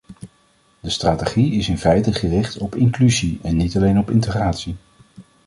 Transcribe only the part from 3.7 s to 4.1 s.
alleen op